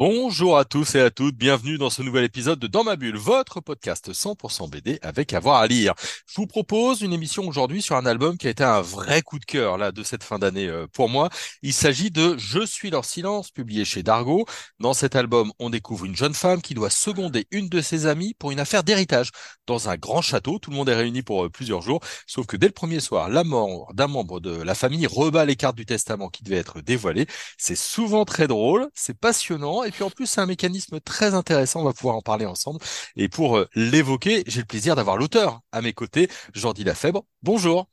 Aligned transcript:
Bonjour 0.00 0.56
à 0.56 0.64
tous 0.64 0.94
et 0.94 1.00
à 1.02 1.10
toutes, 1.10 1.36
bienvenue 1.36 1.76
dans 1.76 1.90
ce 1.90 2.00
nouvel 2.00 2.24
épisode 2.24 2.58
de 2.58 2.66
Dans 2.66 2.84
ma 2.84 2.96
bulle, 2.96 3.18
votre 3.18 3.60
podcast 3.60 4.12
100% 4.12 4.70
BD 4.70 4.98
avec 5.02 5.34
avoir 5.34 5.60
à 5.60 5.66
lire. 5.66 5.92
Je 6.26 6.36
vous 6.36 6.46
propose 6.46 7.02
une 7.02 7.12
émission 7.12 7.46
aujourd'hui 7.46 7.82
sur 7.82 7.96
un 7.96 8.06
album 8.06 8.38
qui 8.38 8.46
a 8.46 8.50
été 8.50 8.64
un 8.64 8.80
vrai 8.80 9.20
coup 9.20 9.38
de 9.38 9.44
cœur 9.44 9.76
là 9.76 9.92
de 9.92 10.02
cette 10.02 10.24
fin 10.24 10.38
d'année 10.38 10.68
euh, 10.68 10.86
pour 10.90 11.10
moi. 11.10 11.28
Il 11.60 11.74
s'agit 11.74 12.10
de 12.10 12.34
Je 12.38 12.64
suis 12.64 12.88
leur 12.88 13.04
silence, 13.04 13.50
publié 13.50 13.84
chez 13.84 14.02
Dargo. 14.02 14.46
Dans 14.78 14.94
cet 14.94 15.16
album, 15.16 15.52
on 15.58 15.68
découvre 15.68 16.06
une 16.06 16.16
jeune 16.16 16.32
femme 16.32 16.62
qui 16.62 16.72
doit 16.72 16.88
seconder 16.88 17.46
une 17.50 17.68
de 17.68 17.82
ses 17.82 18.06
amies 18.06 18.32
pour 18.32 18.52
une 18.52 18.60
affaire 18.60 18.84
d'héritage 18.84 19.32
dans 19.66 19.90
un 19.90 19.98
grand 19.98 20.22
château. 20.22 20.58
Tout 20.58 20.70
le 20.70 20.76
monde 20.76 20.88
est 20.88 20.96
réuni 20.96 21.20
pour 21.20 21.44
euh, 21.44 21.50
plusieurs 21.50 21.82
jours, 21.82 22.00
sauf 22.26 22.46
que 22.46 22.56
dès 22.56 22.68
le 22.68 22.72
premier 22.72 23.00
soir, 23.00 23.28
la 23.28 23.44
mort 23.44 23.92
d'un 23.92 24.06
membre 24.06 24.40
de 24.40 24.62
la 24.62 24.74
famille 24.74 25.06
rebat 25.06 25.44
les 25.44 25.56
cartes 25.56 25.76
du 25.76 25.84
testament 25.84 26.30
qui 26.30 26.42
devait 26.42 26.56
être 26.56 26.80
dévoilé. 26.80 27.26
C'est 27.58 27.76
souvent 27.76 28.24
très 28.24 28.48
drôle, 28.48 28.88
c'est 28.94 29.12
passionnant 29.12 29.89
puis 29.90 30.04
en 30.04 30.10
plus, 30.10 30.26
c'est 30.26 30.40
un 30.40 30.46
mécanisme 30.46 31.00
très 31.00 31.34
intéressant. 31.34 31.80
On 31.80 31.84
va 31.84 31.92
pouvoir 31.92 32.16
en 32.16 32.22
parler 32.22 32.46
ensemble. 32.46 32.80
Et 33.16 33.28
pour 33.28 33.56
euh, 33.58 33.68
l'évoquer, 33.74 34.44
j'ai 34.46 34.60
le 34.60 34.66
plaisir 34.66 34.96
d'avoir 34.96 35.16
l'auteur 35.16 35.60
à 35.72 35.82
mes 35.82 35.92
côtés, 35.92 36.28
Jordi 36.54 36.84
Lafèbre. 36.84 37.24
Bonjour. 37.42 37.88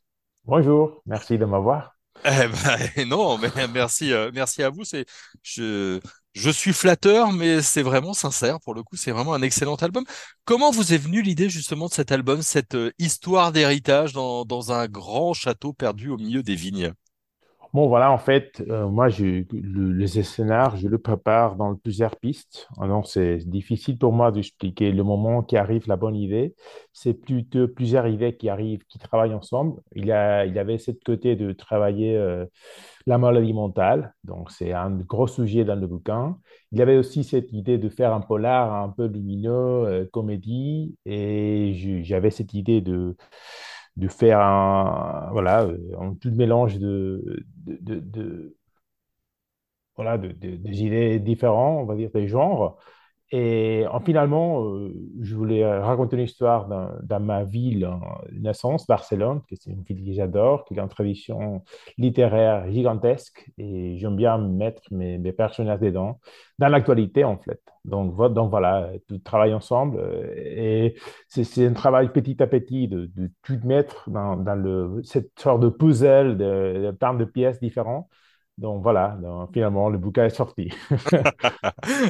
Bonjour, 0.45 1.01
merci 1.05 1.37
de 1.37 1.45
m'avoir. 1.45 1.95
Eh 2.25 2.47
ben, 2.47 3.07
non, 3.07 3.37
mais 3.37 3.49
merci, 3.67 4.11
euh, 4.11 4.31
merci 4.33 4.63
à 4.63 4.69
vous. 4.69 4.83
C'est, 4.83 5.05
je, 5.43 5.99
je 6.33 6.49
suis 6.49 6.73
flatteur, 6.73 7.31
mais 7.31 7.61
c'est 7.61 7.83
vraiment 7.83 8.13
sincère. 8.13 8.59
Pour 8.61 8.73
le 8.73 8.83
coup, 8.83 8.95
c'est 8.95 9.11
vraiment 9.11 9.33
un 9.33 9.41
excellent 9.41 9.75
album. 9.75 10.03
Comment 10.45 10.71
vous 10.71 10.93
est 10.93 10.97
venue 10.97 11.21
l'idée 11.21 11.49
justement 11.49 11.87
de 11.87 11.93
cet 11.93 12.11
album, 12.11 12.41
cette 12.41 12.75
euh, 12.75 12.91
histoire 12.99 13.51
d'héritage 13.51 14.13
dans, 14.13 14.45
dans 14.45 14.71
un 14.71 14.87
grand 14.87 15.33
château 15.33 15.73
perdu 15.73 16.09
au 16.09 16.17
milieu 16.17 16.43
des 16.43 16.55
vignes? 16.55 16.93
Bon, 17.73 17.87
voilà, 17.87 18.11
en 18.11 18.17
fait, 18.17 18.63
euh, 18.69 18.87
moi, 18.87 19.09
je, 19.09 19.43
le, 19.51 19.91
les 19.91 20.07
je 20.07 20.87
le 20.87 20.97
prépare 20.97 21.55
dans 21.55 21.75
plusieurs 21.75 22.15
pistes. 22.15 22.67
Donc, 22.79 23.07
c'est 23.07 23.37
difficile 23.39 23.97
pour 23.97 24.13
moi 24.13 24.31
d'expliquer 24.31 24.91
le 24.91 25.03
moment 25.03 25.43
qui 25.43 25.57
arrive, 25.57 25.87
la 25.87 25.97
bonne 25.97 26.15
idée. 26.15 26.55
C'est 26.93 27.13
plutôt 27.13 27.67
plusieurs 27.67 28.07
idées 28.07 28.35
qui 28.37 28.49
arrivent, 28.49 28.83
qui 28.87 28.99
travaillent 28.99 29.33
ensemble. 29.33 29.81
Il 29.95 30.11
a, 30.11 30.45
il 30.45 30.57
avait 30.57 30.77
cette 30.77 31.03
côté 31.03 31.35
de 31.35 31.51
travailler 31.51 32.15
euh, 32.15 32.45
la 33.05 33.17
maladie 33.17 33.53
mentale. 33.53 34.13
Donc, 34.23 34.49
c'est 34.51 34.73
un 34.73 34.91
gros 34.91 35.27
sujet 35.27 35.65
dans 35.65 35.75
le 35.79 35.87
bouquin. 35.87 36.37
Il 36.71 36.81
avait 36.81 36.97
aussi 36.97 37.23
cette 37.23 37.51
idée 37.53 37.77
de 37.77 37.89
faire 37.89 38.13
un 38.13 38.21
polar 38.21 38.73
un 38.73 38.89
peu 38.89 39.05
lumineux, 39.07 39.51
euh, 39.51 40.05
comédie. 40.11 40.95
Et 41.05 41.73
j'avais 42.03 42.31
cette 42.31 42.53
idée 42.53 42.81
de 42.81 43.15
de 43.97 44.07
faire 44.07 44.39
un, 44.41 45.29
voilà, 45.31 45.67
un 45.99 46.15
tout 46.15 46.31
mélange 46.31 46.77
de, 46.79 47.43
voilà, 49.95 50.17
de, 50.17 50.31
des 50.31 50.83
idées 50.83 51.19
différentes, 51.19 51.81
on 51.81 51.85
va 51.85 51.95
dire, 51.95 52.11
des 52.11 52.27
genres. 52.27 52.77
Et 53.31 53.85
en, 53.91 53.99
finalement, 53.99 54.63
euh, 54.63 54.93
je 55.21 55.35
voulais 55.35 55.65
raconter 55.79 56.15
une 56.15 56.23
histoire 56.23 56.67
dans, 56.67 57.19
ma 57.19 57.43
ville 57.43 57.89
de 58.31 58.39
naissance, 58.39 58.87
Barcelone, 58.87 59.41
qui 59.47 59.55
est 59.55 59.65
une 59.65 59.83
ville 59.83 60.05
que 60.05 60.13
j'adore, 60.13 60.63
qui 60.63 60.79
a 60.79 60.83
une 60.83 60.87
tradition 60.89 61.61
littéraire 61.97 62.71
gigantesque, 62.71 63.49
et 63.57 63.97
j'aime 63.97 64.15
bien 64.15 64.37
mettre 64.37 64.81
mes, 64.91 65.17
mes, 65.17 65.33
personnages 65.33 65.81
dedans, 65.81 66.19
dans 66.57 66.69
l'actualité 66.69 67.25
en 67.25 67.37
fait. 67.37 67.61
Donc, 67.83 68.15
donc 68.33 68.49
voilà, 68.49 68.91
tout 69.09 69.17
travaille 69.19 69.53
ensemble, 69.53 69.99
euh, 69.99 70.33
et 70.37 70.95
c'est 71.27 71.67
un 71.67 71.73
travail 71.73 72.11
petit 72.13 72.41
à 72.41 72.47
petit 72.47 72.87
de, 72.87 73.07
de 73.13 73.29
tout 73.43 73.59
mettre 73.65 74.09
dans, 74.09 74.37
dans 74.37 74.55
le, 74.55 75.01
cette 75.03 75.37
sorte 75.37 75.61
de 75.61 75.69
puzzle 75.69 76.37
de, 76.37 76.91
de 76.91 77.17
de 77.17 77.25
pièces 77.25 77.59
différentes 77.59 78.07
donc 78.57 78.81
voilà, 78.81 79.15
finalement, 79.53 79.89
le 79.89 79.99
bouquin 79.99 80.25
est 80.25 80.35
sorti. 80.35 80.71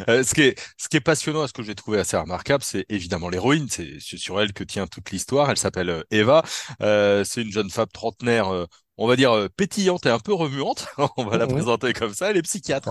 Euh, 0.10 0.24
ce, 0.24 0.34
qui 0.34 0.42
est, 0.42 0.60
ce 0.78 0.88
qui 0.88 0.98
est 0.98 1.02
passionnant 1.02 1.44
et 1.44 1.48
ce 1.48 1.54
que 1.54 1.62
j'ai 1.62 1.76
trouvé 1.76 2.00
assez 2.00 2.18
remarquable, 2.18 2.64
c'est 2.64 2.86
évidemment 2.90 3.30
l'héroïne. 3.30 3.68
C'est 3.70 4.00
sur 4.00 4.40
elle 4.40 4.54
que 4.54 4.64
tient 4.64 4.88
toute 4.88 5.12
l'histoire. 5.12 5.50
Elle 5.50 5.58
s'appelle 5.58 5.90
euh, 5.90 6.04
Eva. 6.12 6.44
Euh, 6.82 7.24
c'est 7.24 7.42
une 7.42 7.52
jeune 7.52 7.70
femme 7.70 7.88
trentenaire, 7.94 8.50
euh, 8.50 8.66
on 8.98 9.08
va 9.08 9.16
dire 9.16 9.50
pétillante 9.56 10.06
et 10.06 10.10
un 10.10 10.20
peu 10.20 10.34
remuante. 10.34 10.88
on 11.18 11.26
va 11.26 11.38
la 11.38 11.48
présenter 11.48 11.94
comme 11.94 12.14
ça. 12.14 12.32
Elle 12.32 12.38
est 12.38 12.42
psychiatre 12.42 12.90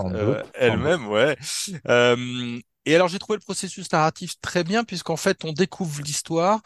elle-même, 0.53 1.07
ouais. 1.07 1.35
et 2.85 2.95
alors 2.95 3.07
j'ai 3.07 3.19
trouvé 3.19 3.37
le 3.37 3.43
processus 3.43 3.91
narratif 3.91 4.39
très 4.41 4.63
bien 4.63 4.83
puisqu'en 4.83 5.17
fait 5.17 5.43
on 5.43 5.51
découvre 5.51 6.01
l'histoire 6.01 6.61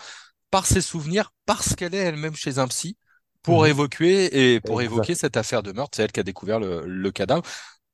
par 0.51 0.65
ses 0.65 0.81
souvenirs, 0.81 1.33
parce 1.45 1.75
qu'elle 1.75 1.95
est 1.95 1.99
elle-même 1.99 2.35
chez 2.35 2.59
un 2.59 2.67
psy 2.67 2.97
pour 3.43 3.63
mhm. 3.63 3.69
évoquer 3.69 4.53
et 4.53 4.59
pour 4.59 4.81
évoquer 4.81 5.15
cette 5.15 5.37
affaire 5.37 5.63
de 5.63 5.71
meurtre. 5.71 5.91
C'est 5.95 6.03
elle 6.03 6.11
qui 6.11 6.19
a 6.19 6.23
découvert 6.23 6.59
le, 6.59 6.83
le 6.85 7.11
cadavre. 7.11 7.43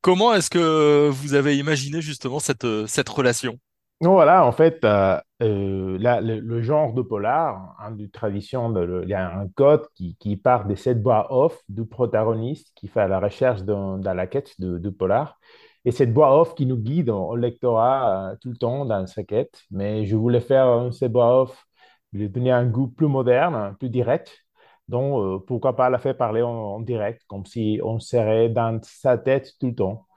Comment 0.02 0.34
est-ce 0.34 0.50
que 0.50 1.09
vous 1.09 1.34
avez 1.34 1.58
imaginé 1.58 2.02
justement 2.02 2.40
cette, 2.40 2.68
cette 2.88 3.09
relation? 3.09 3.59
Voilà, 4.00 4.46
en 4.46 4.52
fait, 4.52 4.86
euh, 4.86 5.19
euh 5.41 5.97
là, 6.00 6.22
le, 6.22 6.62
genre 6.62 6.94
de 6.94 7.02
polar, 7.02 7.75
hein, 7.80 7.91
de 7.91 8.06
tradition, 8.06 8.69
de, 8.69 9.02
il 9.03 9.09
y 9.09 9.16
a 9.16 9.36
un 9.36 9.47
code 9.50 9.88
qui, 9.96 10.16
qui 10.19 10.38
part 10.38 10.66
des 10.68 10.75
sept 10.75 11.02
voix 11.02 11.34
off 11.34 11.59
du 11.68 11.84
protagoniste 11.86 12.72
qui 12.75 12.88
fait 12.88 13.07
la 13.07 13.19
recherche 13.19 13.63
dans 13.63 13.97
la 13.97 14.28
quête 14.28 14.59
de, 14.62 14.78
de, 14.78 14.90
polar. 14.91 15.40
Et 15.84 15.91
cette 15.91 16.12
voix 16.13 16.40
off 16.40 16.53
qui 16.53 16.68
nous 16.68 16.78
guide 16.78 17.09
au 17.09 17.36
lectorat 17.36 18.34
euh, 18.34 18.36
tout 18.40 18.50
le 18.50 18.57
temps 18.57 18.86
dans 18.86 19.07
sa 19.07 19.24
quête. 19.24 19.63
Mais 19.72 20.06
je 20.06 20.16
voulais 20.16 20.41
faire 20.41 20.94
cette 20.94 21.12
voix 21.12 21.41
off, 21.41 21.66
lui 22.13 22.30
donner 22.30 22.52
un 22.52 22.66
goût 22.66 22.88
plus 22.88 23.07
moderne, 23.07 23.75
plus 23.80 23.90
direct. 23.90 24.46
Donc, 24.88 25.22
euh, 25.22 25.40
pourquoi 25.46 25.75
pas 25.75 25.90
la 25.90 26.00
faire 26.00 26.16
parler 26.16 26.42
en, 26.42 26.80
direct, 26.80 27.24
comme 27.28 27.46
si 27.46 27.80
on 27.84 28.00
serait 28.00 28.50
dans 28.50 28.80
sa 28.84 29.18
tête 29.18 29.53
tout 29.59 29.68
le 29.68 29.75
temps. 29.75 30.08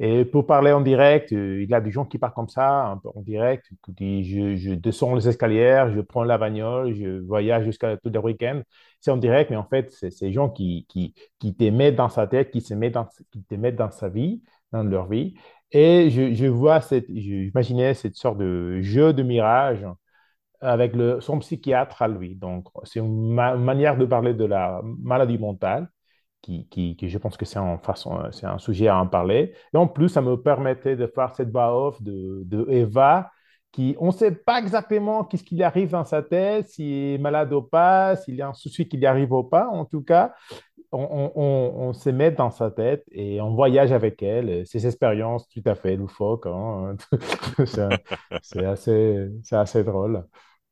Et 0.00 0.24
pour 0.24 0.46
parler 0.46 0.72
en 0.72 0.80
direct, 0.80 1.32
euh, 1.32 1.62
il 1.62 1.70
y 1.70 1.74
a 1.74 1.80
des 1.80 1.92
gens 1.92 2.04
qui 2.04 2.18
parlent 2.18 2.32
comme 2.34 2.48
ça, 2.48 3.00
en 3.04 3.20
direct, 3.22 3.70
qui 3.96 4.24
je, 4.24 4.56
je, 4.56 4.72
descends 4.74 5.14
les 5.14 5.28
escaliers, 5.28 5.86
je 5.94 6.00
prends 6.00 6.24
la 6.24 6.36
bagnole, 6.38 6.94
je 6.94 7.20
voyage 7.20 7.64
jusqu'à 7.64 7.96
tous 7.98 8.10
les 8.10 8.18
week-ends. 8.18 8.62
C'est 9.00 9.12
en 9.12 9.16
direct, 9.18 9.50
mais 9.50 9.56
en 9.56 9.68
fait, 9.68 9.92
c'est 9.92 10.10
ces 10.10 10.32
gens 10.32 10.48
qui, 10.48 10.86
qui, 10.88 11.14
qui 11.38 11.54
te 11.54 11.64
mettent 11.64 11.96
dans 11.96 12.08
sa 12.08 12.26
tête, 12.26 12.50
qui 12.50 12.62
te 12.62 12.74
mettent 12.74 13.76
dans 13.76 13.90
sa 13.90 14.08
vie, 14.08 14.42
dans 14.72 14.82
leur 14.82 15.06
vie. 15.08 15.34
Et 15.70 16.10
je, 16.10 16.34
je 16.34 16.46
vois 16.46 16.80
cette, 16.80 17.06
j'imaginais 17.14 17.94
cette 17.94 18.16
sorte 18.16 18.38
de 18.38 18.80
jeu 18.80 19.12
de 19.12 19.22
mirage 19.22 19.86
avec 20.64 20.94
son 21.20 21.38
psychiatre 21.38 22.02
à 22.02 22.08
lui. 22.08 22.34
Donc, 22.36 22.66
c'est 22.84 23.00
une, 23.00 23.32
manière 23.34 23.96
de 23.96 24.04
parler 24.04 24.34
de 24.34 24.44
la 24.44 24.80
maladie 24.82 25.38
mentale 25.38 25.88
qui, 26.42 26.68
qui, 26.68 27.08
je 27.08 27.18
pense 27.18 27.36
que 27.36 27.44
c'est 27.44 27.58
un 27.58 28.58
sujet 28.58 28.88
à 28.88 28.98
en 28.98 29.06
parler. 29.06 29.54
Et 29.72 29.76
en 29.76 29.86
plus, 29.86 30.08
ça 30.08 30.20
me 30.20 30.36
permettait 30.36 30.96
de 30.96 31.06
faire 31.06 31.34
cette 31.34 31.50
voix 31.50 31.86
off 31.86 32.02
de, 32.02 32.66
Eva 32.68 33.30
qui, 33.72 33.96
on 33.98 34.06
ne 34.06 34.12
sait 34.12 34.30
pas 34.30 34.60
exactement 34.60 35.24
qu'est-ce 35.24 35.42
qui 35.42 35.56
lui 35.56 35.64
arrive 35.64 35.90
dans 35.90 36.04
sa 36.04 36.22
tête, 36.22 36.68
s'il 36.68 37.14
est 37.14 37.18
malade 37.18 37.52
ou 37.52 37.62
pas, 37.62 38.14
s'il 38.14 38.36
y 38.36 38.42
a 38.42 38.48
un 38.48 38.54
souci 38.54 38.86
qui 38.86 38.96
lui 38.96 39.06
arrive 39.06 39.32
ou 39.32 39.42
pas. 39.42 39.66
En 39.68 39.84
tout 39.84 40.02
cas, 40.02 40.32
on, 40.92 41.32
on, 41.34 41.92
se 41.92 42.10
met 42.10 42.30
dans 42.30 42.50
sa 42.50 42.70
tête 42.70 43.04
et 43.10 43.40
on 43.40 43.54
voyage 43.54 43.92
avec 43.92 44.22
elle. 44.22 44.66
Ses 44.66 44.86
expériences 44.86 45.48
tout 45.48 45.62
à 45.64 45.74
fait 45.74 45.96
loufoques. 45.96 46.46
Hein. 46.46 46.96
c'est 48.42 48.64
assez, 48.64 49.28
assez 49.50 49.84
drôle. 49.84 50.24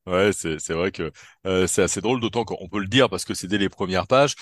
Ouais, 0.06 0.32
c'est 0.32 0.58
c'est 0.58 0.72
vrai 0.72 0.90
que 0.90 1.12
euh, 1.46 1.68
c'est 1.68 1.82
assez 1.82 2.00
drôle, 2.00 2.20
d'autant 2.20 2.44
qu'on 2.44 2.68
peut 2.68 2.80
le 2.80 2.88
dire 2.88 3.08
parce 3.08 3.24
que 3.24 3.34
c'est 3.34 3.46
dès 3.46 3.58
les 3.58 3.68
premières 3.68 4.08
pages. 4.08 4.34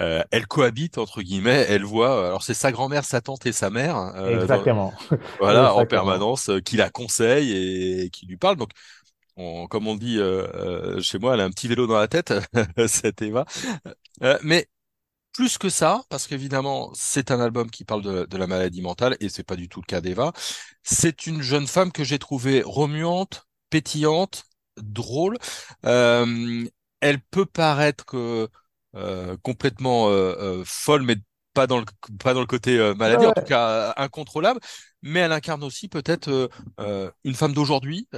Euh, 0.00 0.24
elle 0.32 0.46
cohabite 0.48 0.98
entre 0.98 1.22
guillemets, 1.22 1.66
elle 1.68 1.84
voit. 1.84 2.26
Alors 2.26 2.42
c'est 2.42 2.54
sa 2.54 2.72
grand-mère, 2.72 3.04
sa 3.04 3.20
tante 3.20 3.46
et 3.46 3.52
sa 3.52 3.70
mère. 3.70 3.96
Euh, 3.96 4.40
Exactement. 4.40 4.92
voilà, 5.38 5.72
en 5.74 5.86
permanence, 5.86 6.48
euh, 6.50 6.60
qui 6.60 6.76
la 6.76 6.90
conseille 6.90 7.52
et, 7.52 8.10
qui 8.10 8.26
lui 8.26 8.36
parle. 8.36 8.56
Donc, 8.56 8.70
on, 9.36 9.66
comme 9.68 9.86
on 9.86 9.94
dit 9.94 10.18
euh, 10.18 11.00
chez 11.00 11.18
moi, 11.18 11.34
elle 11.34 11.40
a 11.40 11.44
un 11.44 11.50
petit 11.50 11.68
vélo 11.68 11.86
dans 11.86 11.98
la 11.98 12.08
tête, 12.08 12.34
cette 12.88 13.22
Eva. 13.22 13.44
mais 14.42 14.66
plus 15.32 15.58
que 15.58 15.68
ça, 15.68 16.02
parce 16.10 16.26
qu'évidemment, 16.26 16.90
c'est 16.94 17.30
un 17.30 17.40
album 17.40 17.70
qui 17.70 17.84
parle 17.84 18.02
de, 18.02 18.24
de 18.24 18.36
la 18.36 18.46
maladie 18.46 18.82
mentale 18.82 19.16
et 19.20 19.28
c'est 19.28 19.44
pas 19.44 19.56
du 19.56 19.68
tout 19.68 19.80
le 19.80 19.86
cas 19.86 20.00
d'Eva. 20.00 20.32
C'est 20.82 21.26
une 21.26 21.42
jeune 21.42 21.66
femme 21.66 21.92
que 21.92 22.04
j'ai 22.04 22.18
trouvée 22.18 22.62
remuante, 22.64 23.46
pétillante 23.70 24.44
drôle. 24.76 25.38
Euh, 25.86 26.64
elle 27.00 27.20
peut 27.20 27.46
paraître 27.46 28.04
euh, 28.14 29.36
complètement 29.42 30.08
euh, 30.08 30.62
folle, 30.64 31.02
mais 31.02 31.16
pas 31.52 31.66
dans 31.66 31.78
le 31.78 31.84
pas 32.18 32.34
dans 32.34 32.40
le 32.40 32.46
côté 32.46 32.78
maladie, 32.96 33.26
en 33.26 33.32
tout 33.32 33.42
cas 33.42 33.94
incontrôlable. 33.96 34.60
Mais 35.02 35.20
elle 35.20 35.32
incarne 35.32 35.62
aussi 35.62 35.88
peut-être 35.88 36.50
une 37.24 37.34
femme 37.34 37.52
d'aujourd'hui 37.52 38.08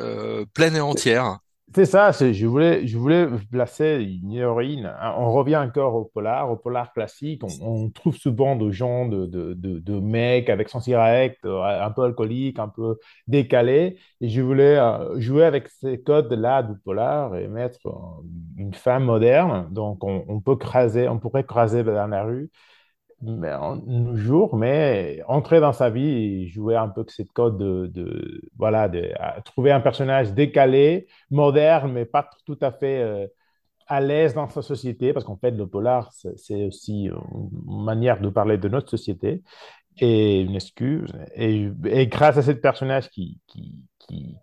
pleine 0.55 0.77
et 0.77 0.81
entière. 0.81 1.41
C'est 1.75 1.85
ça, 1.85 2.13
je 2.13 2.47
voulais, 2.47 2.87
je 2.87 2.97
voulais 2.97 3.27
placer 3.51 4.19
une 4.23 4.33
héroïne. 4.33 4.87
hein, 4.87 5.15
On 5.19 5.33
revient 5.33 5.57
encore 5.57 5.95
au 5.97 6.05
polar, 6.05 6.51
au 6.51 6.57
polar 6.57 6.93
classique. 6.93 7.43
On, 7.45 7.49
on 7.85 7.91
trouve 7.91 8.17
souvent 8.17 8.57
de 8.57 8.71
gens, 8.71 9.07
de, 9.07 9.27
de, 9.27 9.53
de, 9.53 9.79
de 9.81 10.01
mecs 10.01 10.49
avec 10.49 10.69
son 10.69 10.81
cigarette, 10.81 11.37
euh, 11.45 11.61
un 11.85 11.91
peu 11.91 12.05
alcoolique, 12.05 12.59
un 12.61 12.69
peu 12.69 12.99
décalé. 13.27 13.99
Et 14.21 14.29
je 14.29 14.41
voulais 14.41 14.79
euh, 14.79 15.19
jouer 15.21 15.45
avec 15.45 15.69
ces 15.69 16.01
codes-là 16.03 16.63
du 16.63 16.79
polar 16.79 17.35
et 17.37 17.49
mettre 17.49 17.81
euh, 17.89 17.91
une 18.57 18.73
femme 18.73 19.05
moderne. 19.05 19.69
Donc, 19.73 20.03
on, 20.05 20.25
on 20.29 20.41
peut 20.41 20.57
craser, 20.57 21.09
on 21.09 21.19
pourrait 21.19 21.45
craser 21.45 21.83
dans 21.85 22.07
la 22.07 22.23
rue 22.25 22.49
mais 23.23 23.53
en 23.53 23.77
nos 23.77 24.17
jours, 24.17 24.57
mais 24.57 25.21
entrer 25.27 25.61
dans 25.61 25.73
sa 25.73 25.91
vie 25.91 26.43
et 26.43 26.47
jouer 26.49 26.77
un 26.77 26.89
peu 26.89 27.05
que 27.05 27.13
cette 27.13 27.33
code 27.33 27.59
de, 27.59 28.43
voilà, 28.57 28.91
trouver 29.45 29.73
un 29.73 29.81
personnage 29.81 30.33
décalé, 30.33 31.07
moderne, 31.31 31.93
mais 31.93 32.05
pas 32.05 32.29
tout 32.45 32.59
à 32.61 32.73
fait 32.73 33.01
euh, 33.01 33.27
à 33.87 34.01
l'aise 34.01 34.35
dans 34.35 34.49
sa 34.49 34.63
société, 34.63 35.13
parce 35.13 35.25
qu'en 35.25 35.37
fait, 35.37 35.53
le 35.53 35.67
polar, 35.67 36.13
c'est 36.13 36.65
aussi 36.67 37.07
une 37.07 37.85
manière 37.85 38.21
de 38.21 38.29
parler 38.29 38.59
de 38.59 38.69
notre 38.69 38.91
société 38.91 39.43
et 39.99 40.43
une 40.43 40.55
excuse. 40.57 41.11
Et, 41.35 41.71
grâce 42.09 42.37
à 42.37 42.43
ce 42.43 42.51
personnage 42.53 43.09
qui, 43.11 43.41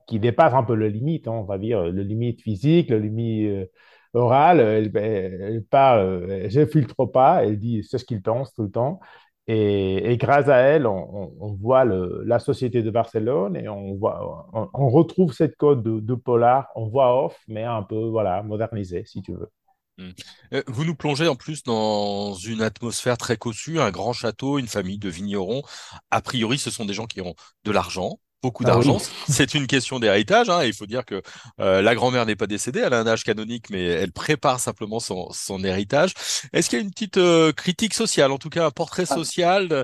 qui 0.08 0.20
dépasse 0.20 0.54
un 0.54 0.64
peu 0.64 0.76
le 0.76 0.88
limite, 0.88 1.28
hein, 1.28 1.34
on 1.34 1.44
va 1.44 1.58
dire, 1.58 1.84
le 1.84 2.02
limite 2.02 2.42
physique, 2.42 2.90
le 2.90 3.00
limite 3.00 3.48
euh, 3.48 3.66
oral, 4.14 4.60
elle, 4.60 4.92
elle 4.96 5.64
parle, 5.64 6.32
elle 6.32 6.56
ne 6.56 6.66
filtre 6.66 7.06
pas, 7.06 7.44
elle 7.46 7.60
dit 7.60 7.84
c'est 7.84 7.98
ce 7.98 8.06
qu'il 8.06 8.22
pense 8.22 8.54
tout 8.54 8.64
le 8.64 8.72
temps. 8.72 9.00
Et, 9.48 10.12
et 10.12 10.18
grâce 10.18 10.48
à 10.48 10.58
elle, 10.58 10.88
on, 10.88 10.94
on, 11.14 11.34
on 11.42 11.54
voit 11.56 11.84
le, 11.84 12.24
la 12.26 12.40
société 12.40 12.82
de 12.82 12.90
Barcelone 12.90 13.58
et 13.58 13.68
on, 13.68 13.96
voit, 13.96 14.48
on, 14.54 14.70
on 14.74 14.90
retrouve 14.90 15.34
cette 15.34 15.58
code 15.58 15.84
de, 15.84 16.16
polar 16.16 16.70
en 16.76 16.88
voix 16.88 17.26
off, 17.26 17.38
mais 17.50 17.64
un 17.64 17.84
peu 17.84 18.08
voilà, 18.08 18.42
modernisée, 18.42 19.04
si 19.06 19.22
tu 19.22 19.34
veux. 19.34 19.50
Hmm. 19.98 20.12
Euh, 20.54 20.64
Vous 20.68 20.86
nous 20.86 20.96
plongez 20.96 21.28
en 21.28 21.36
plus 21.36 21.64
dans 21.64 22.34
une 22.36 22.62
atmosphère 22.62 23.18
très 23.18 23.36
cossue, 23.36 23.80
un 23.80 23.92
grand 23.92 24.14
château, 24.14 24.60
une 24.60 24.68
famille 24.68 24.98
de 24.98 25.10
vignerons. 25.10 25.62
A 26.10 26.22
priori, 26.22 26.58
ce 26.58 26.72
sont 26.72 26.86
des 26.86 26.94
gens 26.94 27.06
qui 27.06 27.20
ont 27.20 27.36
de 27.66 27.72
l'argent, 27.72 28.20
beaucoup 28.44 28.64
Ah 28.64 28.74
d'argent. 28.74 29.00
oui. 29.00 29.00
C'est 29.30 29.56
une 29.56 29.68
question 29.68 30.00
d'héritage. 30.00 30.50
Hein. 30.50 30.64
Il 30.66 30.74
faut 30.76 30.86
dire 30.86 31.06
que 31.06 31.24
euh, 31.62 31.82
la 31.82 31.96
grand-mère 31.96 32.26
n'est 32.28 32.36
pas 32.36 32.48
décédée, 32.48 32.82
elle 32.82 32.94
a 32.94 33.00
un 33.00 33.08
âge 33.08 33.24
canonique, 33.24 33.70
mais 33.72 33.84
elle 33.86 34.12
prépare 34.12 34.60
simplement 34.60 35.00
son, 35.00 35.32
son 35.32 35.64
héritage. 35.64 36.14
Est-ce 36.54 36.70
qu'il 36.70 36.80
y 36.80 36.82
a 36.82 36.86
une 36.86 36.92
petite 36.92 37.18
euh, 37.18 37.54
critique 37.54 37.96
sociale, 37.96 38.32
en 38.32 38.38
tout 38.38 38.50
cas 38.50 38.66
un 38.68 38.72
portrait 38.72 39.06
social 39.08 39.70
euh, 39.72 39.84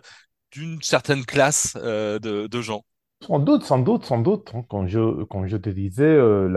d'une 0.52 0.82
certaine 0.84 1.26
classe 1.26 1.74
euh, 1.78 2.20
de, 2.20 2.48
de 2.48 2.62
gens? 2.62 2.84
Sans 3.22 3.38
doute, 3.40 3.64
sans 3.64 3.80
doute, 3.80 4.06
sans 4.06 4.20
doute. 4.20 4.50
hein. 4.56 4.64
Quand 4.70 4.88
je, 4.88 5.24
quand 5.26 5.46
je 5.46 5.58
te 5.58 5.70
disais, 5.70 6.04
euh, 6.06 6.48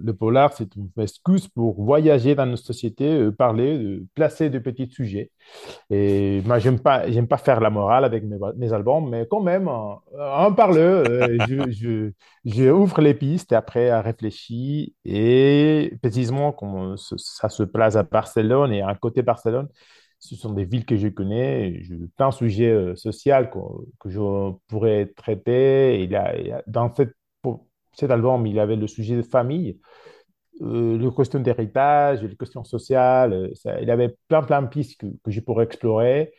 le, 0.00 0.12
polar, 0.12 0.52
c'est 0.52 0.74
une 0.76 0.88
excuse 0.96 1.48
pour 1.48 1.82
voyager 1.82 2.36
dans 2.36 2.46
nos 2.46 2.56
sociétés, 2.56 3.18
euh, 3.18 3.32
parler, 3.32 3.76
euh, 3.76 4.06
placer 4.14 4.48
de 4.48 4.60
petits 4.60 4.88
sujets. 4.88 5.32
Et 5.90 6.40
moi, 6.46 6.58
j'aime 6.60 6.80
pas, 6.80 7.10
j'aime 7.10 7.28
pas 7.28 7.38
faire 7.38 7.60
la 7.60 7.70
morale 7.70 8.04
avec 8.04 8.24
mes, 8.24 8.72
albums, 8.72 9.10
mais 9.10 9.26
quand 9.28 9.40
même, 9.40 9.68
en, 9.68 10.52
parle, 10.54 10.78
euh, 10.78 11.38
je, 11.48 11.70
je, 11.72 12.12
je 12.44 12.70
ouvre 12.70 13.00
les 13.00 13.14
pistes 13.14 13.52
et 13.52 13.56
après, 13.56 13.90
à 13.90 14.02
réfléchir. 14.02 14.88
Et 15.04 15.92
précisément, 16.02 16.52
comme 16.52 16.96
ça 16.96 17.48
se 17.48 17.64
place 17.64 17.96
à 17.96 18.04
Barcelone 18.04 18.72
et 18.72 18.82
à 18.82 18.94
côté 18.94 19.22
Barcelone, 19.22 19.68
ce 20.26 20.36
sont 20.36 20.52
des 20.52 20.64
villes 20.64 20.84
que 20.86 20.96
je 20.96 21.08
connais. 21.08 21.82
Plein 22.16 22.30
de 22.30 22.34
sujets 22.34 22.70
euh, 22.70 22.96
sociaux 22.96 23.34
que, 24.00 24.10
je 24.10 24.52
pourrais 24.68 25.06
traiter. 25.16 26.02
Il 26.02 26.14
a, 26.16 26.62
dans 26.66 26.92
cette, 26.94 27.14
pour 27.42 27.66
cet 27.92 28.10
album, 28.10 28.46
il 28.46 28.54
y 28.56 28.60
avait 28.60 28.76
le 28.76 28.86
sujet 28.86 29.16
de 29.16 29.22
famille 29.22 29.80
euh, 30.62 30.96
le 30.98 31.10
costume 31.10 31.42
d'héritage, 31.42 32.22
les 32.22 32.36
questions 32.36 32.64
sociales. 32.64 33.32
euh, 33.34 33.78
il 33.80 33.88
y 33.88 33.90
avait 33.90 34.16
plein, 34.28 34.42
plein 34.42 34.62
de 34.62 34.68
pistes 34.68 34.98
que, 35.00 35.06
que 35.22 35.30
je 35.30 35.40
pourrais 35.40 35.64
explorer, 35.64 36.32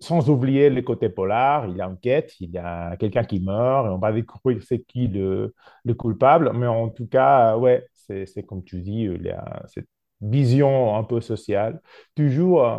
sans 0.00 0.30
oublier 0.30 0.70
le 0.70 0.82
côté 0.82 1.08
polar. 1.08 1.66
Il 1.68 1.76
y 1.76 1.80
a 1.80 1.88
enquête, 1.88 2.34
il 2.40 2.50
y 2.50 2.58
a 2.58 2.96
quelqu'un 2.96 3.24
qui 3.24 3.40
meurt, 3.40 3.86
et 3.86 3.90
on 3.90 3.98
va 3.98 4.12
découvrir 4.12 4.62
c'est 4.62 4.82
qui 4.84 5.08
le, 5.08 5.54
le 5.84 5.94
coupable. 5.94 6.52
Mais 6.54 6.66
en 6.66 6.90
tout 6.90 7.06
cas, 7.08 7.56
ouais, 7.56 7.86
c'est 7.94 8.26
c'est 8.26 8.44
comme 8.44 8.62
tu 8.64 8.80
dis, 8.82 9.06
euh, 9.06 9.16
il 9.18 9.26
y 9.26 9.30
a 9.30 9.62
cette 9.68 9.88
vision 10.20 10.96
un 10.96 11.04
peu 11.04 11.20
sociale. 11.20 11.80
Toujours, 12.14 12.64
euh, 12.64 12.78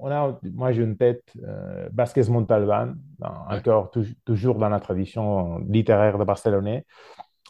on 0.00 0.10
a, 0.10 0.38
moi 0.54 0.72
j'ai 0.72 0.82
une 0.82 0.96
tête, 0.96 1.24
euh, 1.44 1.88
Ouais. 3.48 3.58
encore 3.58 3.90
tou- 3.90 4.04
toujours 4.24 4.56
dans 4.58 4.68
la 4.68 4.80
tradition 4.80 5.58
littéraire 5.68 6.18
de 6.18 6.24
Barcelonais. 6.24 6.84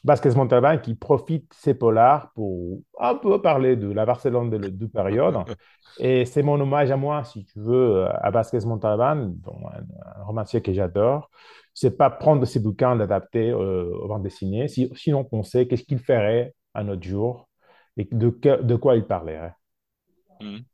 Vázquez 0.05 0.31
Montalbán 0.37 0.81
qui 0.81 0.95
profite 0.97 1.45
de 1.51 1.55
ces 1.57 1.75
polars 1.75 2.33
pour 2.35 2.81
un 3.01 3.15
peu 3.17 3.41
parler 3.41 3.77
de 3.77 3.93
la 3.93 4.05
Barcelone 4.07 4.51
de, 4.51 4.59
de 4.71 4.87
période. 4.87 5.45
Et 5.99 6.25
c'est 6.25 6.43
mon 6.43 6.61
hommage 6.61 6.91
à 6.91 6.97
moi, 6.97 7.25
si 7.25 7.45
tu 7.45 7.61
veux, 7.61 8.07
à 8.11 8.31
Vázquez 8.31 8.61
Montalbán, 8.67 9.33
bon, 9.35 9.57
un, 9.69 10.21
un 10.21 10.25
romancier 10.25 10.63
que 10.63 10.73
j'adore. 10.73 11.31
C'est 11.75 11.97
pas 11.97 12.11
prendre 12.11 12.45
ces 12.47 12.61
bouquins, 12.61 12.95
l'adapter 12.97 13.51
euh, 13.51 13.91
aux 14.03 14.09
bandes 14.09 14.23
dessinées, 14.25 14.69
si, 14.69 14.91
sinon 14.97 15.25
penser 15.25 15.69
qu'est-ce 15.69 15.85
qu'il 15.85 15.99
ferait 16.01 16.55
à 16.75 16.85
notre 16.85 17.03
jour 17.03 17.49
et 17.97 18.09
de, 18.13 18.29
que- 18.31 18.63
de 18.63 18.77
quoi 18.77 18.97
il 18.97 19.05
parlerait. 19.07 19.55
Hmm. 20.41 20.65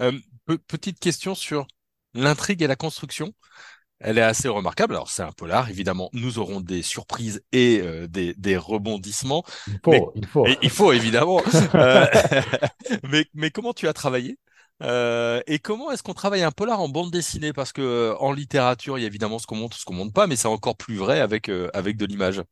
Euh, 0.00 0.12
pe- 0.46 0.58
petite 0.58 1.00
question 1.00 1.34
sur 1.34 1.66
l'intrigue 2.14 2.62
et 2.62 2.66
la 2.66 2.76
construction. 2.76 3.32
Elle 4.00 4.18
est 4.18 4.22
assez 4.22 4.48
remarquable. 4.48 4.94
Alors, 4.94 5.10
c'est 5.10 5.22
un 5.22 5.32
polar, 5.32 5.70
évidemment. 5.70 6.10
Nous 6.12 6.38
aurons 6.38 6.60
des 6.60 6.82
surprises 6.82 7.42
et 7.52 7.80
euh, 7.82 8.08
des, 8.08 8.34
des 8.34 8.56
rebondissements, 8.56 9.44
Il 9.68 9.78
mais 9.86 10.02
faut, 10.02 10.12
il 10.16 10.26
faut. 10.26 10.52
et 10.52 10.58
il 10.62 10.70
faut 10.70 10.92
évidemment. 10.92 11.42
Euh, 11.76 12.06
mais, 13.10 13.26
mais 13.34 13.50
comment 13.50 13.74
tu 13.74 13.88
as 13.88 13.92
travaillé? 13.94 14.38
Euh, 14.82 15.40
et 15.46 15.58
comment 15.60 15.90
est-ce 15.92 16.02
qu'on 16.02 16.14
travaille 16.14 16.42
un 16.42 16.52
polar 16.52 16.80
en 16.80 16.88
bande 16.88 17.10
dessinée? 17.12 17.52
Parce 17.52 17.72
que 17.72 17.82
euh, 17.82 18.16
en 18.18 18.32
littérature, 18.32 18.98
il 18.98 19.02
y 19.02 19.04
a 19.04 19.08
évidemment 19.08 19.38
ce 19.38 19.46
qu'on 19.46 19.56
monte, 19.56 19.74
ce 19.74 19.84
qu'on 19.84 19.94
monte 19.94 20.14
pas, 20.14 20.26
mais 20.26 20.36
c'est 20.36 20.48
encore 20.48 20.76
plus 20.76 20.96
vrai 20.96 21.20
avec 21.20 21.48
euh, 21.50 21.70
avec 21.74 21.96
de 21.96 22.06
l'image. 22.06 22.42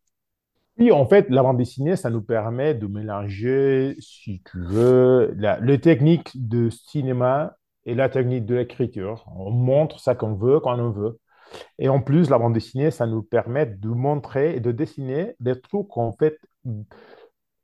Oui, 0.79 0.91
en 0.91 1.07
fait, 1.07 1.31
la 1.31 1.43
bande 1.43 1.59
dessinée, 1.59 1.95
ça 1.97 2.11
nous 2.11 2.23
permet 2.23 2.75
de 2.75 2.87
mélanger, 2.89 3.95
si 4.01 4.43
tu 4.51 4.59
veux, 4.61 5.33
la, 5.37 5.59
le 5.61 5.81
technique 5.81 6.31
de 6.35 6.69
cinéma 6.71 7.57
et 7.87 7.95
la 7.95 8.09
technique 8.09 8.45
de 8.45 8.57
l'écriture. 8.57 9.25
On 9.37 9.51
montre 9.51 10.01
ça 10.01 10.17
qu'on 10.17 10.35
veut, 10.35 10.59
quand 10.59 10.77
on 10.79 10.91
veut. 10.91 11.21
Et 11.79 11.89
en 11.89 12.01
plus, 12.01 12.31
la 12.31 12.39
bande 12.39 12.55
dessinée, 12.55 12.91
ça 12.91 13.07
nous 13.07 13.23
permet 13.23 13.67
de 13.67 13.89
montrer 13.89 14.57
et 14.57 14.61
de 14.61 14.73
dessiner 14.73 15.35
des 15.41 15.61
trucs 15.61 15.89
qu'en 15.89 16.13
fait, 16.13 16.39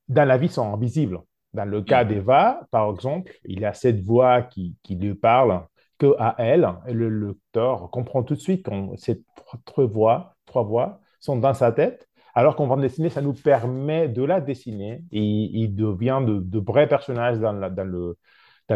dans 0.09 0.25
la 0.25 0.39
vie, 0.39 0.49
sont 0.49 0.73
invisibles. 0.75 1.21
Dans 1.53 1.65
le 1.65 1.83
cas 1.83 2.05
Hmm. 2.05 2.05
d'Eva, 2.05 2.63
par 2.71 2.91
exemple, 2.91 3.33
il 3.45 3.61
y 3.61 3.65
a 3.65 3.75
cette 3.75 4.01
voix 4.03 4.43
qui, 4.43 4.77
qui 4.83 4.95
lui 4.95 5.15
parle 5.15 5.67
que 5.99 6.15
à 6.19 6.35
elle, 6.39 6.69
et 6.87 6.93
le 6.93 7.09
lecteur 7.29 7.91
comprend 7.91 8.23
tout 8.23 8.35
de 8.35 8.41
suite 8.41 8.65
que 8.65 8.73
ces 8.97 9.23
trois 9.65 9.87
voix, 9.87 10.35
trois 10.47 10.63
voix 10.63 11.01
sont 11.19 11.37
dans 11.37 11.53
sa 11.55 11.73
tête, 11.73 12.09
alors 12.34 12.56
qu'en 12.56 12.67
bande 12.67 12.81
dessinée, 12.81 13.10
ça 13.10 13.20
nous 13.22 13.32
permet 13.32 14.08
de 14.08 14.22
la 14.22 14.41
dessiner 14.41 15.05
et 15.13 15.20
il 15.20 15.75
devient 15.75 16.20
de, 16.25 16.58
vrais 16.58 16.89
personnages 16.89 17.39
dans, 17.39 17.53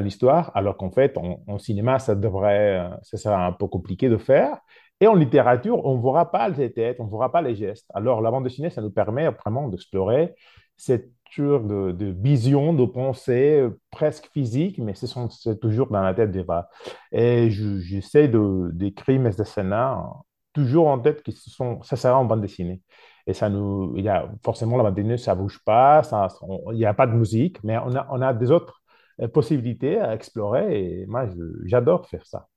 l'histoire, 0.00 0.50
alors 0.54 0.76
qu'en 0.76 0.90
fait, 0.90 1.16
en, 1.16 1.58
cinéma, 1.58 1.98
ça 1.98 2.14
devrait, 2.14 2.90
ça 3.02 3.16
serait 3.16 3.34
un 3.34 3.52
peu 3.52 3.68
compliqué 3.68 4.08
de 4.08 4.16
faire. 4.16 4.58
Et 5.00 5.06
en 5.06 5.14
littérature, 5.14 5.84
on 5.84 5.96
ne 5.96 6.02
verra 6.02 6.30
pas 6.30 6.48
les 6.48 6.72
têtes, 6.72 6.98
on 7.00 7.06
ne 7.06 7.10
verra 7.10 7.30
pas 7.30 7.42
les 7.42 7.54
gestes. 7.54 7.86
Alors, 7.94 8.20
la 8.20 8.30
bande 8.30 8.44
dessinée, 8.44 8.70
ça 8.70 8.82
nous 8.82 8.90
permet 8.90 9.28
vraiment 9.28 9.68
d'explorer 9.68 10.34
cette 10.76 11.10
de, 11.38 11.92
de 11.92 12.06
vision, 12.06 12.72
de 12.72 12.84
pensée 12.84 13.60
euh, 13.60 13.80
presque 13.90 14.28
physique, 14.32 14.78
mais 14.78 14.94
c'est 14.94 15.60
toujours 15.60 15.88
dans 15.88 16.02
la 16.02 16.14
tête 16.14 16.30
d'Eva. 16.30 16.68
Et 17.12 17.50
je- 17.50 17.78
j'essaie 17.80 18.28
de, 18.28 18.70
d'écrire 18.72 19.20
mes 19.20 19.32
scénarios 19.32 20.24
toujours 20.52 20.86
en 20.86 21.00
tête 21.00 21.22
que 21.24 21.32
ce 21.32 21.50
sont, 21.50 21.82
ça 21.82 21.96
sera 21.96 22.16
en 22.16 22.24
bande 22.24 22.40
dessinée. 22.40 22.80
Et 23.26 23.34
ça 23.34 23.48
nous, 23.48 23.94
il 23.96 24.04
y 24.04 24.08
a 24.08 24.30
forcément 24.42 24.76
la 24.82 24.90
dessinée, 24.90 25.16
ça 25.16 25.34
bouge 25.34 25.60
pas, 25.64 26.02
ça, 26.02 26.28
il 26.72 26.76
n'y 26.76 26.84
a 26.84 26.94
pas 26.94 27.06
de 27.06 27.12
musique, 27.12 27.62
mais 27.64 27.78
on 27.78 27.94
a, 27.96 28.06
on 28.10 28.20
a 28.20 28.34
des 28.34 28.50
autres 28.50 28.82
euh, 29.20 29.28
possibilités 29.28 29.98
à 29.98 30.14
explorer. 30.14 31.00
Et 31.02 31.06
moi, 31.06 31.26
j'adore 31.64 32.06
faire 32.08 32.26
ça. 32.26 32.48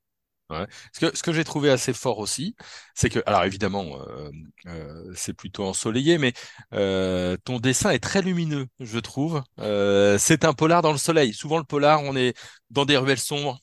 Ce 0.93 1.01
que, 1.01 1.15
ce 1.15 1.23
que 1.23 1.33
j'ai 1.33 1.43
trouvé 1.43 1.69
assez 1.69 1.91
fort 1.91 2.19
aussi, 2.19 2.55
c'est 2.95 3.09
que, 3.09 3.19
alors 3.25 3.43
évidemment, 3.43 3.85
euh, 4.07 4.31
euh, 4.67 5.11
c'est 5.13 5.33
plutôt 5.33 5.65
ensoleillé, 5.65 6.17
mais 6.17 6.31
ton 6.71 7.59
dessin 7.59 7.91
est 7.91 7.99
très 7.99 8.21
lumineux, 8.21 8.67
je 8.79 8.99
trouve. 8.99 9.43
C'est 9.57 10.45
un 10.45 10.53
polar 10.53 10.81
dans 10.81 10.93
le 10.93 10.97
soleil. 10.97 11.33
Souvent, 11.33 11.57
le 11.57 11.65
polar, 11.65 12.01
on 12.03 12.15
est 12.15 12.33
dans 12.69 12.85
des 12.85 12.95
ruelles 12.97 13.19
sombres, 13.19 13.59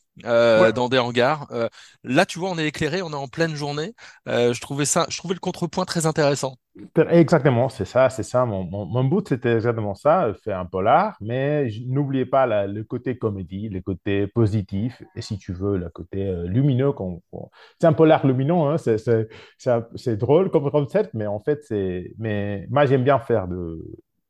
Ouais, 0.57 0.69
euh, 0.69 0.73
dans 0.73 0.89
des 0.89 0.99
hangars. 0.99 1.47
Euh, 1.53 1.69
là, 2.05 2.27
tu 2.27 2.39
vois, 2.39 2.51
on 2.51 2.59
est 2.59 2.67
éclairé, 2.69 3.03
on 3.03 3.11
est 3.11 3.15
en 3.15 3.29
pleine 3.29 3.55
journée. 3.57 3.95
Euh, 4.29 4.53
je 4.53 4.61
trouvais 4.61 4.85
ça, 4.85 5.07
je 5.11 5.19
trouvais 5.19 5.35
le 5.35 5.41
contrepoint 5.41 5.85
très 5.85 6.07
intéressant. 6.07 6.57
Exactement, 7.09 7.69
c'est 7.69 7.85
ça, 7.85 8.11
c'est 8.11 8.25
ça. 8.25 8.45
Mon, 8.45 8.65
mon, 8.65 8.85
mon 8.85 9.05
but, 9.05 9.29
c'était 9.29 9.53
exactement 9.55 9.95
ça, 9.95 10.33
faire 10.43 10.59
un 10.59 10.67
polar, 10.67 11.17
mais 11.21 11.69
n'oubliez 11.87 12.27
pas 12.27 12.47
la- 12.47 12.67
le 12.67 12.83
côté 12.83 13.17
comédie, 13.17 13.69
le 13.69 13.81
côté 13.81 14.27
positif, 14.27 15.01
et 15.15 15.21
si 15.23 15.39
tu 15.39 15.53
veux, 15.53 15.77
le 15.79 15.89
côté 15.91 16.33
lumineux. 16.47 16.91
qu'on- 16.93 17.23
qu'on- 17.31 17.49
C'est 17.81 17.87
un 17.87 17.93
polar 17.93 18.27
lumineux, 18.27 18.55
hein, 18.55 18.77
c'est 18.79 18.99
c'est- 18.99 19.29
c'est 19.57 19.71
un- 19.71 19.87
c'est 19.95 20.17
drôle 20.17 20.51
comme 20.51 20.69
concept, 20.71 21.11
mais 21.15 21.27
en 21.29 21.39
fait, 21.41 21.63
c'est. 21.63 22.13
Mais 22.19 22.67
moi, 22.71 22.87
j'aime 22.87 23.05
bien 23.05 23.21
faire 23.21 23.47
de, 23.47 23.81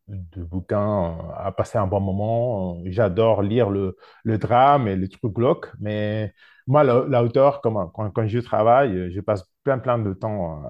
de 0.09 0.43
bouquins 0.43 1.17
à 1.37 1.53
passer 1.53 1.79
un 1.79 1.87
bon 1.87 2.01
moment. 2.01 2.79
J'adore 2.87 3.43
lire 3.43 3.71
le, 3.71 3.97
le 4.25 4.39
drame 4.39 4.89
et 4.89 4.97
les 4.97 5.09
trucs 5.09 5.33
glauques, 5.33 5.71
mais 5.81 6.33
moi, 6.67 6.85
l'auteur, 6.85 7.61
quand, 7.61 7.89
quand 7.89 8.27
je 8.27 8.39
travaille, 8.39 9.11
je 9.11 9.21
passe 9.21 9.45
plein, 9.63 9.79
plein 9.79 9.99
de 9.99 10.13
temps 10.15 10.63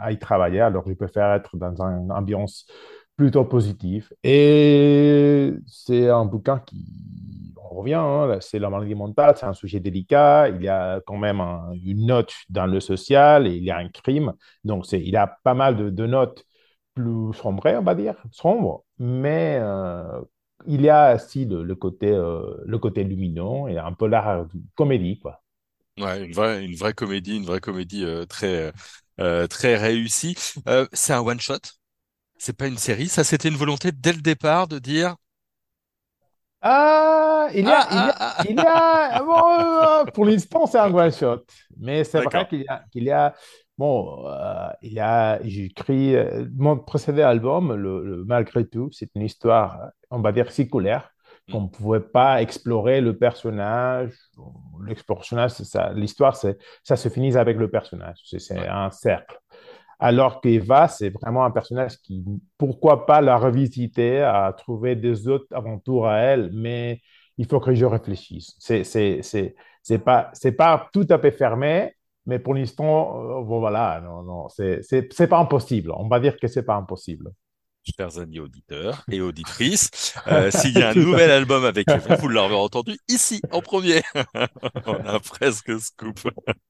à 0.00 0.12
y 0.12 0.18
travailler, 0.18 0.60
alors 0.60 0.84
je 0.86 0.94
préfère 0.94 1.32
être 1.32 1.56
dans 1.56 1.80
une 1.82 2.10
ambiance 2.12 2.66
plutôt 3.16 3.44
positive. 3.44 4.12
Et 4.22 5.52
c'est 5.66 6.08
un 6.08 6.24
bouquin 6.24 6.58
qui, 6.58 7.54
on 7.70 7.76
revient, 7.80 7.94
hein, 7.94 8.38
c'est 8.40 8.58
la 8.58 8.70
maladie 8.70 8.94
mentale, 8.94 9.34
c'est 9.36 9.46
un 9.46 9.54
sujet 9.54 9.80
délicat, 9.80 10.48
il 10.48 10.62
y 10.62 10.68
a 10.68 11.00
quand 11.06 11.16
même 11.16 11.40
une 11.84 12.06
note 12.06 12.32
dans 12.48 12.66
le 12.66 12.80
social, 12.80 13.46
et 13.46 13.56
il 13.56 13.64
y 13.64 13.70
a 13.70 13.78
un 13.78 13.88
crime, 13.88 14.32
donc 14.64 14.90
il 14.92 15.08
y 15.08 15.16
a 15.16 15.26
pas 15.26 15.54
mal 15.54 15.76
de, 15.76 15.90
de 15.90 16.06
notes 16.06 16.44
plus 16.96 17.34
sombres, 17.34 17.64
on 17.66 17.82
va 17.82 17.96
dire, 17.96 18.16
sombres, 18.32 18.84
mais 19.00 19.58
euh, 19.62 20.22
il 20.66 20.82
y 20.82 20.90
a 20.90 21.16
aussi 21.16 21.46
le, 21.46 21.64
le 21.64 21.76
côté, 21.76 22.10
euh, 22.12 22.56
le 22.66 22.78
côté 22.80 23.04
lumineux 23.04 23.70
et 23.70 23.78
un 23.78 23.94
peu 23.94 24.08
la 24.08 24.46
comédie, 24.76 25.20
quoi. 25.20 25.42
Ouais, 25.98 26.24
une 26.26 26.32
vraie, 26.34 26.64
une 26.64 26.74
vraie 26.76 26.92
comédie, 26.92 27.36
une 27.36 27.46
vraie 27.46 27.60
comédie 27.60 28.04
euh, 28.04 28.26
très, 28.26 28.72
euh, 29.20 29.46
très 29.46 29.76
réussie. 29.76 30.36
C'est 30.92 31.12
un 31.14 31.20
one 31.20 31.40
shot? 31.40 31.58
C'est 32.38 32.56
pas 32.56 32.68
une 32.68 32.78
série? 32.78 33.08
Ça, 33.08 33.24
c'était 33.24 33.48
une 33.48 33.56
volonté 33.56 33.92
dès 33.92 34.12
le 34.14 34.22
départ 34.22 34.68
de 34.68 34.78
dire. 34.80 35.16
Ah, 36.62 37.48
il 37.54 37.66
y 37.68 37.70
Ah, 37.70 37.72
a, 37.72 37.86
il 37.90 38.04
y 38.04 38.10
a, 38.10 38.16
ah. 38.18 38.44
il 38.44 38.56
y 38.58 38.64
a, 38.66 39.22
bon, 39.22 40.10
pour 40.12 40.24
l'instant, 40.24 40.66
c'est 40.66 40.78
un 40.78 40.92
one 40.92 41.12
shot, 41.12 41.44
mais 41.78 42.02
c'est 42.04 42.20
vrai 42.22 42.46
qu'il 42.48 42.62
y 42.62 42.68
a, 42.68 42.84
qu'il 42.90 43.04
y 43.04 43.10
a, 43.10 43.34
bon, 43.78 44.26
euh, 44.28 44.68
il 44.82 44.98
a, 45.00 45.40
j'ai 45.44 45.64
écrit 45.66 46.14
euh, 46.16 46.46
mon 46.56 46.78
précédent 46.78 47.26
album, 47.28 47.74
le, 47.74 48.04
le- 48.04 48.24
Malgré 48.24 48.66
tout, 48.66 48.90
c'est 48.92 49.10
une 49.14 49.22
histoire, 49.22 49.90
on 50.10 50.20
va 50.20 50.32
dire, 50.32 50.50
circulaire, 50.50 51.10
qu'on 51.50 51.60
Hmm. 51.60 51.64
ne 51.64 51.68
pouvait 51.68 52.00
pas 52.00 52.42
explorer 52.42 53.00
le 53.00 53.16
personnage, 53.16 54.12
l'exploration, 54.84 55.48
c'est 55.48 55.64
ça, 55.64 55.92
l'histoire, 55.94 56.36
c'est, 56.36 56.58
ça 56.82 56.96
se 56.96 57.08
finit 57.08 57.36
avec 57.36 57.56
le 57.56 57.70
personnage, 57.70 58.18
c'est 58.24 58.68
un 58.68 58.90
cercle. 58.90 59.38
Alors 59.98 60.40
qu'Eva, 60.40 60.88
c'est 60.88 61.08
vraiment 61.10 61.44
un 61.44 61.50
personnage 61.50 61.98
qui, 62.02 62.22
pourquoi 62.58 63.06
pas 63.06 63.20
la 63.20 63.36
revisiter, 63.38 64.20
à 64.22 64.52
trouver 64.56 64.94
des 64.96 65.26
autres 65.28 65.46
aventures 65.54 66.06
à 66.06 66.18
elle, 66.18 66.50
mais 66.52 67.00
il 67.38 67.46
faut 67.46 67.60
que 67.60 67.74
je 67.74 67.84
réfléchisse. 67.86 68.54
C'est, 68.58 68.84
c'est, 68.84 69.20
c'est, 69.22 69.54
c'est 69.82 69.98
pas, 69.98 70.30
c'est 70.34 70.52
pas 70.52 70.88
tout 70.92 71.06
à 71.10 71.18
fait 71.18 71.30
fermé, 71.32 71.94
mais 72.26 72.38
pour 72.38 72.54
l'instant, 72.54 73.20
euh, 73.20 73.42
bon, 73.42 73.60
voilà, 73.60 74.00
non, 74.04 74.22
non, 74.22 74.48
c'est, 74.48 75.28
pas 75.28 75.38
impossible. 75.38 75.92
On 75.96 76.08
va 76.08 76.20
dire 76.20 76.36
que 76.38 76.48
c'est 76.48 76.64
pas 76.64 76.74
impossible. 76.74 77.30
Chers 77.96 78.18
amis 78.18 78.40
auditeurs 78.40 79.04
et 79.12 79.20
auditrices, 79.20 80.12
euh, 80.26 80.50
s'il 80.50 80.76
y 80.76 80.82
a 80.82 80.88
un 80.88 80.94
nouvel 80.94 81.30
album 81.30 81.64
avec 81.64 81.88
Eva, 81.88 82.16
vous 82.16 82.26
l'aurez 82.26 82.56
entendu 82.56 82.98
ici 83.08 83.40
en 83.52 83.60
premier. 83.60 84.02
On 84.86 84.94
a 85.06 85.20
presque 85.20 85.78
scoop. 85.78 86.18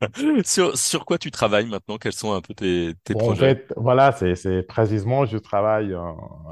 Sur, 0.45 0.77
sur 0.77 1.07
quoi 1.07 1.17
tu 1.17 1.31
travailles 1.31 1.67
maintenant? 1.67 1.97
Quels 1.97 2.13
sont 2.13 2.35
un 2.35 2.43
peu 2.43 2.53
tes, 2.53 2.93
tes 3.03 3.15
Bon, 3.15 3.21
en 3.21 3.25
projets? 3.29 3.55
fait, 3.55 3.73
voilà, 3.77 4.13
c'est 4.13 4.63
précisément, 4.63 5.25
je 5.25 5.39
travaille 5.39 5.95
euh, 5.95 6.01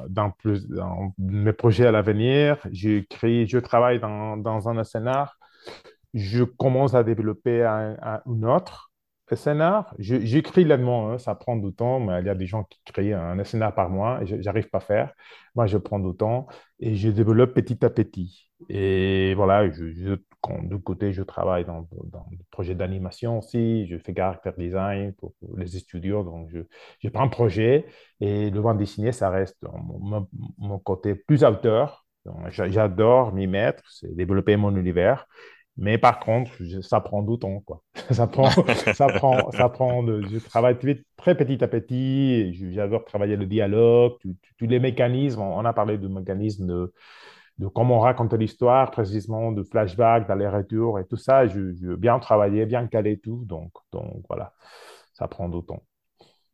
dans, 0.08 0.30
plus, 0.30 0.66
dans 0.66 1.12
mes 1.18 1.52
projets 1.52 1.86
à 1.86 1.92
l'avenir. 1.92 2.56
J'écris, 2.72 3.46
je 3.46 3.58
travaille 3.58 4.00
dans, 4.00 4.38
dans 4.38 4.70
un 4.70 4.82
scénar 4.82 5.38
je 6.14 6.44
commence 6.44 6.94
à 6.94 7.02
développer 7.02 7.64
un, 7.64 7.96
un, 8.00 8.22
une 8.26 8.46
autre 8.46 8.92
Je- 9.98 10.20
J'écris 10.20 10.64
lentement, 10.64 11.10
hein, 11.10 11.18
ça 11.18 11.34
prend 11.34 11.56
du 11.56 11.72
temps, 11.72 12.00
mais 12.00 12.20
il 12.20 12.26
y 12.26 12.30
a 12.30 12.34
des 12.34 12.46
gens 12.46 12.64
qui 12.64 12.80
créent 12.84 13.12
un 13.12 13.42
scénar 13.44 13.74
par 13.74 13.90
mois 13.90 14.22
et 14.22 14.26
je 14.26 14.36
n'arrive 14.36 14.68
pas 14.70 14.78
à 14.78 14.80
faire. 14.80 15.14
Moi, 15.54 15.66
je 15.66 15.78
prends 15.78 16.00
du 16.00 16.16
temps 16.16 16.46
et 16.80 16.94
je 16.96 17.08
développe 17.10 17.54
petit 17.54 17.84
à 17.84 17.90
petit. 17.90 18.50
Et 18.68 19.34
voilà, 19.34 19.70
je, 19.70 20.16
de 20.62 20.76
côté, 20.76 21.12
je 21.12 21.22
travaille 21.22 21.64
dans, 21.64 21.88
dans 22.12 22.26
des 22.30 22.44
projets 22.50 22.74
d'animation 22.74 23.38
aussi, 23.38 23.86
je 23.86 23.98
fais 23.98 24.14
character 24.14 24.50
design 24.56 25.12
pour, 25.14 25.34
les 25.56 25.66
studios, 25.66 26.22
donc 26.22 26.50
je, 26.50 27.08
prends 27.08 27.24
un 27.24 27.28
projet 27.28 27.86
et 28.20 28.50
le 28.50 28.60
bande 28.60 28.78
dessinée, 28.78 29.12
ça 29.12 29.30
reste 29.30 29.62
mon, 29.62 30.28
mon, 30.58 30.78
côté 30.78 31.14
plus 31.14 31.44
auteur. 31.44 32.06
J'adore 32.48 33.34
m'y 33.34 33.46
mettre, 33.46 33.82
c'est 33.90 34.14
développer 34.14 34.56
mon 34.56 34.74
univers. 34.76 35.26
Mais 35.76 35.98
par 35.98 36.20
contre, 36.20 36.52
ça 36.82 37.00
prend 37.00 37.22
du 37.22 37.38
temps, 37.38 37.60
quoi. 37.60 37.82
Ça 38.12 38.26
prend, 38.28 38.54
ça 38.92 39.10
prend, 39.10 39.50
ça 39.50 39.68
prend 39.68 40.02
de- 40.04 40.22
je 40.24 40.38
travaille 40.38 40.78
très, 40.78 41.02
très 41.16 41.36
petit 41.36 41.62
à 41.64 41.68
petit. 41.68 42.52
J'adore 42.72 43.04
travailler 43.04 43.36
le 43.36 43.46
dialogue, 43.46 44.14
tous 44.58 44.66
les 44.66 44.78
mécanismes. 44.80 45.40
On 45.40 45.58
on 45.58 45.64
a 45.64 45.72
parlé 45.72 45.98
du 45.98 46.08
mécanisme 46.08 46.66
de, 46.66 46.92
de 47.58 47.66
comment 47.68 48.00
raconter 48.00 48.36
l'histoire, 48.38 48.90
précisément, 48.90 49.52
de 49.52 49.62
flashback, 49.64 50.28
d'aller-retour 50.28 50.98
et 51.00 51.06
tout 51.06 51.16
ça. 51.16 51.46
Je, 51.46 51.74
je 51.74 51.88
veux 51.88 51.96
bien 51.96 52.18
travailler, 52.20 52.66
bien 52.66 52.86
caler 52.88 53.18
tout. 53.20 53.44
Donc, 53.46 53.72
donc 53.92 54.24
voilà, 54.28 54.54
ça 55.14 55.28
prend 55.28 55.48
du 55.48 55.62
temps. 55.64 55.82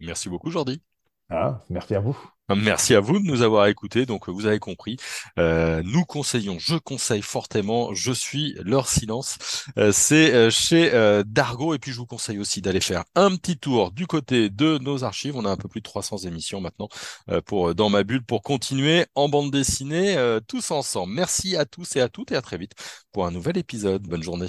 Merci 0.01 0.29
beaucoup, 0.29 0.51
Jordi. 0.51 0.83
Ah, 1.31 1.61
merci 1.71 1.95
à 1.95 2.01
vous. 2.01 2.17
Merci 2.57 2.95
à 2.97 3.01
vous 3.01 3.21
de 3.21 3.25
nous 3.25 3.43
avoir 3.43 3.67
écoutés. 3.69 4.07
Donc, 4.07 4.29
vous 4.29 4.47
avez 4.47 4.59
compris, 4.59 4.97
euh, 5.39 5.83
nous 5.85 6.05
conseillons, 6.05 6.59
je 6.59 6.75
conseille 6.77 7.23
fortement, 7.23 7.95
je 7.95 8.11
suis 8.13 8.57
leur 8.65 8.89
silence. 8.89 9.39
Euh, 9.79 9.93
c'est 9.93 10.35
euh, 10.35 10.51
chez 10.51 10.93
euh, 10.93 11.23
Dargo. 11.25 11.75
Et 11.75 11.79
puis, 11.79 11.93
je 11.93 11.99
vous 11.99 12.07
conseille 12.07 12.39
aussi 12.39 12.61
d'aller 12.61 12.81
faire 12.81 13.05
un 13.15 13.37
petit 13.37 13.57
tour 13.57 13.93
du 13.93 14.07
côté 14.09 14.51
de 14.51 14.79
nos 14.79 15.05
archives. 15.05 15.37
On 15.37 15.45
a 15.45 15.51
un 15.51 15.57
peu 15.57 15.69
plus 15.69 15.81
de 15.81 15.85
300 15.85 16.19
émissions 16.19 16.61
maintenant 16.61 16.89
euh, 17.31 17.41
pour 17.41 17.75
Dans 17.75 17.89
ma 17.89 18.03
bulle 18.03 18.25
pour 18.25 18.43
continuer 18.43 19.07
en 19.15 19.29
bande 19.29 19.53
dessinée 19.53 20.17
euh, 20.17 20.41
tous 20.41 20.73
ensemble. 20.73 21.13
Merci 21.13 21.57
à 21.57 21.65
tous 21.65 21.95
et 21.95 22.01
à 22.01 22.09
toutes 22.09 22.33
et 22.33 22.37
à 22.37 22.43
très 22.43 22.59
vite 22.59 22.73
pour 23.13 23.27
un 23.27 23.31
nouvel 23.31 23.59
épisode. 23.59 24.03
Bonne 24.03 24.23
journée. 24.23 24.47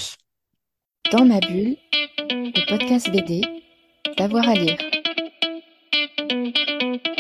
Dans 1.12 1.26
ma 1.26 1.40
bulle, 1.40 1.78
le 2.30 2.70
podcast 2.70 3.12
BD, 3.12 3.42
d'avoir 4.18 4.48
à 4.50 4.56
lire. 4.56 4.78
thank 6.50 7.06
you 7.08 7.11